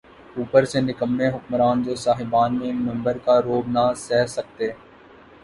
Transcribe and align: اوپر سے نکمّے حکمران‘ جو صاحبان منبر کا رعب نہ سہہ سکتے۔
اوپر 0.37 0.65
سے 0.71 0.79
نکمّے 0.81 1.27
حکمران‘ 1.27 1.83
جو 1.83 1.95
صاحبان 2.05 2.51
منبر 2.85 3.17
کا 3.25 3.35
رعب 3.41 3.65
نہ 3.75 3.85
سہہ 3.97 4.25
سکتے۔ 4.35 4.71